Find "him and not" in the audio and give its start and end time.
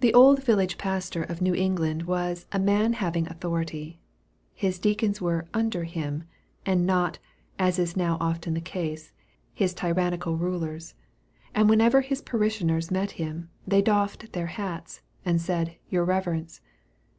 5.84-7.18